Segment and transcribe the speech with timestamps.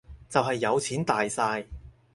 [0.27, 1.67] 就係有錢大晒